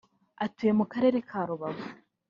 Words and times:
atuye 0.45 0.71
mu 0.79 0.85
Karere 0.91 1.17
ka 1.29 1.39
Rubavu 1.47 1.85